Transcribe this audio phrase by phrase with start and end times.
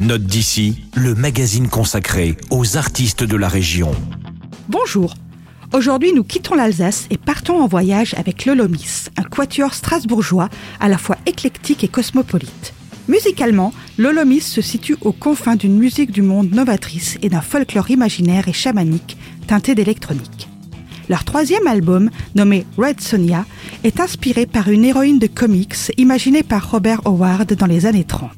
[0.00, 3.90] Note d'ici, le magazine consacré aux artistes de la région.
[4.68, 5.14] Bonjour.
[5.72, 10.98] Aujourd'hui, nous quittons l'Alsace et partons en voyage avec Lolomis, un quatuor strasbourgeois à la
[10.98, 12.74] fois éclectique et cosmopolite.
[13.08, 18.46] Musicalement, Lolomis se situe aux confins d'une musique du monde novatrice et d'un folklore imaginaire
[18.46, 19.16] et chamanique
[19.48, 20.48] teinté d'électronique.
[21.08, 23.46] Leur troisième album, nommé Red Sonia,
[23.82, 28.30] est inspiré par une héroïne de comics imaginée par Robert Howard dans les années 30.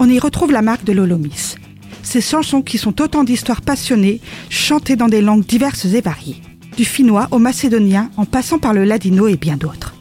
[0.00, 1.56] On y retrouve la marque de Lolomis.
[2.02, 6.40] Ces chansons qui sont autant d'histoires passionnées, chantées dans des langues diverses et variées,
[6.76, 9.94] du finnois au macédonien en passant par le ladino et bien d'autres.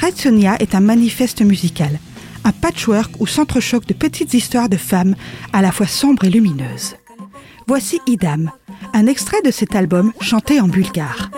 [0.00, 1.98] Red Sonia est un manifeste musical,
[2.44, 5.16] un patchwork ou centre-choc de petites histoires de femmes
[5.52, 6.94] à la fois sombres et lumineuses.
[7.66, 8.50] Voici Idam,
[8.94, 11.30] un extrait de cet album chanté en bulgare.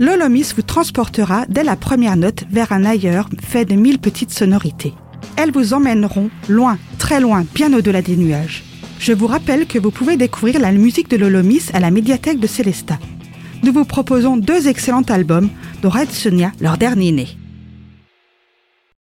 [0.00, 4.94] Lolomis vous transportera dès la première note vers un ailleurs fait de mille petites sonorités.
[5.36, 8.64] Elles vous emmèneront loin, très loin, bien au-delà des nuages.
[8.98, 12.46] Je vous rappelle que vous pouvez découvrir la musique de Lolomis à la médiathèque de
[12.46, 12.98] Célesta.
[13.62, 15.50] Nous vous proposons deux excellents albums,
[15.82, 17.28] dont Red Sonia, leur dernier né.